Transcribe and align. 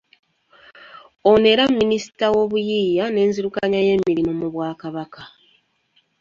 Ono 1.29 1.45
era 1.53 1.63
Minisita 1.79 2.25
w'Obuyiiya 2.35 3.05
n'Enzirukanya 3.09 3.79
y'Emirimu 3.87 4.31
mu 4.39 4.47
Bwakabaka 4.53 5.21